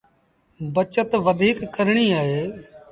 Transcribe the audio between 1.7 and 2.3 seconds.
ڪرڻيٚ